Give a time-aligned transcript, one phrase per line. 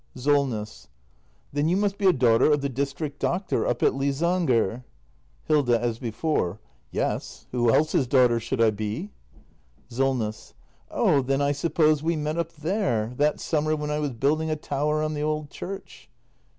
[0.15, 0.87] Solness.
[1.53, 4.83] Then you must be a daughter of the district doctor up at Lysanger?
[5.43, 5.79] Hilda.
[5.79, 9.11] [As before.] Yes, who else's daughter should I be?
[9.89, 10.55] Solness.
[10.89, 14.55] Oh, then I suppose we met up there, that summer when I was building a
[14.55, 16.09] tower on the old church.